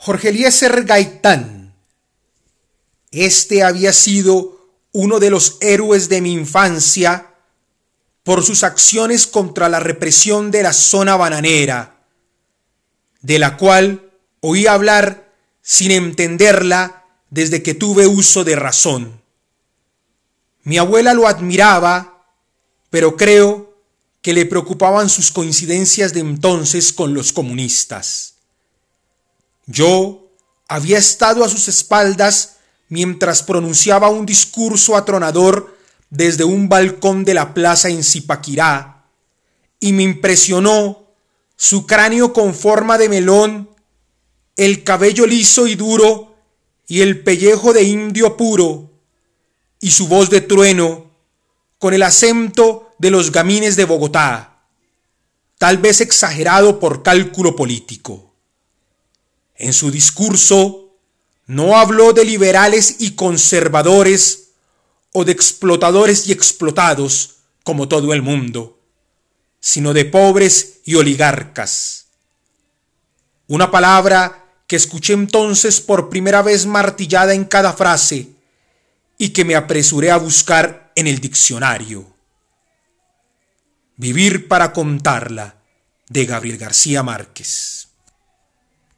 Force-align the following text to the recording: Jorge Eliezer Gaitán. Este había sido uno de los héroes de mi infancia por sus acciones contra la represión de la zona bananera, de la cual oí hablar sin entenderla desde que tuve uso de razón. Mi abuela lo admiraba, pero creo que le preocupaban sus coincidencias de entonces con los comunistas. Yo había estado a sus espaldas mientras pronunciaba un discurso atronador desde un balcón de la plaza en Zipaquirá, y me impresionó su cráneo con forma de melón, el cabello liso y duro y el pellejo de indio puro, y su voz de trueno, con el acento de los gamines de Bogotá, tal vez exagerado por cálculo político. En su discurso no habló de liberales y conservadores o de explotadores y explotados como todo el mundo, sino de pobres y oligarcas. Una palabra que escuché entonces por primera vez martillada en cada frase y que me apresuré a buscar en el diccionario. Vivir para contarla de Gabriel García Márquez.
Jorge 0.00 0.28
Eliezer 0.28 0.84
Gaitán. 0.84 1.74
Este 3.10 3.64
había 3.64 3.92
sido 3.92 4.70
uno 4.92 5.18
de 5.18 5.28
los 5.28 5.58
héroes 5.60 6.08
de 6.08 6.20
mi 6.20 6.32
infancia 6.32 7.34
por 8.22 8.44
sus 8.44 8.62
acciones 8.62 9.26
contra 9.26 9.68
la 9.68 9.80
represión 9.80 10.52
de 10.52 10.62
la 10.62 10.72
zona 10.72 11.16
bananera, 11.16 12.04
de 13.22 13.40
la 13.40 13.56
cual 13.56 14.12
oí 14.40 14.68
hablar 14.68 15.32
sin 15.62 15.90
entenderla 15.90 17.04
desde 17.30 17.64
que 17.64 17.74
tuve 17.74 18.06
uso 18.06 18.44
de 18.44 18.54
razón. 18.54 19.20
Mi 20.62 20.78
abuela 20.78 21.12
lo 21.12 21.26
admiraba, 21.26 22.24
pero 22.88 23.16
creo 23.16 23.74
que 24.22 24.32
le 24.32 24.46
preocupaban 24.46 25.08
sus 25.08 25.32
coincidencias 25.32 26.12
de 26.12 26.20
entonces 26.20 26.92
con 26.92 27.14
los 27.14 27.32
comunistas. 27.32 28.37
Yo 29.70 30.32
había 30.66 30.96
estado 30.96 31.44
a 31.44 31.48
sus 31.48 31.68
espaldas 31.68 32.56
mientras 32.88 33.42
pronunciaba 33.42 34.08
un 34.08 34.24
discurso 34.24 34.96
atronador 34.96 35.76
desde 36.08 36.42
un 36.42 36.70
balcón 36.70 37.22
de 37.22 37.34
la 37.34 37.52
plaza 37.52 37.90
en 37.90 38.02
Zipaquirá, 38.02 39.04
y 39.78 39.92
me 39.92 40.04
impresionó 40.04 41.04
su 41.54 41.86
cráneo 41.86 42.32
con 42.32 42.54
forma 42.54 42.96
de 42.96 43.10
melón, 43.10 43.68
el 44.56 44.84
cabello 44.84 45.26
liso 45.26 45.66
y 45.66 45.74
duro 45.74 46.34
y 46.86 47.02
el 47.02 47.22
pellejo 47.22 47.74
de 47.74 47.82
indio 47.82 48.38
puro, 48.38 48.90
y 49.80 49.90
su 49.90 50.08
voz 50.08 50.30
de 50.30 50.40
trueno, 50.40 51.10
con 51.78 51.92
el 51.92 52.02
acento 52.02 52.88
de 52.98 53.10
los 53.10 53.30
gamines 53.30 53.76
de 53.76 53.84
Bogotá, 53.84 54.62
tal 55.58 55.76
vez 55.76 56.00
exagerado 56.00 56.80
por 56.80 57.02
cálculo 57.02 57.54
político. 57.54 58.27
En 59.58 59.72
su 59.72 59.90
discurso 59.90 60.94
no 61.46 61.76
habló 61.76 62.12
de 62.12 62.24
liberales 62.24 62.96
y 63.00 63.16
conservadores 63.16 64.50
o 65.12 65.24
de 65.24 65.32
explotadores 65.32 66.28
y 66.28 66.32
explotados 66.32 67.38
como 67.64 67.88
todo 67.88 68.14
el 68.14 68.22
mundo, 68.22 68.78
sino 69.58 69.92
de 69.92 70.04
pobres 70.04 70.80
y 70.84 70.94
oligarcas. 70.94 72.06
Una 73.48 73.70
palabra 73.70 74.44
que 74.68 74.76
escuché 74.76 75.14
entonces 75.14 75.80
por 75.80 76.08
primera 76.08 76.42
vez 76.42 76.66
martillada 76.66 77.34
en 77.34 77.44
cada 77.44 77.72
frase 77.72 78.28
y 79.16 79.30
que 79.30 79.44
me 79.44 79.56
apresuré 79.56 80.12
a 80.12 80.18
buscar 80.18 80.92
en 80.94 81.08
el 81.08 81.18
diccionario. 81.18 82.06
Vivir 83.96 84.46
para 84.46 84.72
contarla 84.72 85.56
de 86.08 86.26
Gabriel 86.26 86.58
García 86.58 87.02
Márquez. 87.02 87.87